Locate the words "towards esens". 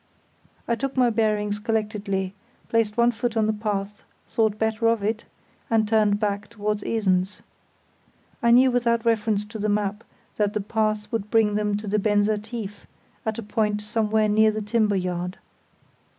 6.49-7.43